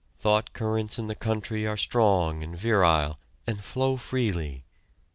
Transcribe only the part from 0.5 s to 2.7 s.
currents in the country are strong and